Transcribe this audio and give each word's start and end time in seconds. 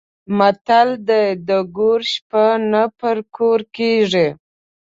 متل 0.37 0.89
دی: 1.07 1.25
د 1.47 1.49
ګور 1.77 2.01
شپه 2.11 2.45
نه 2.71 2.83
په 2.99 3.09
کور 3.37 3.59
کېږي. 3.75 4.27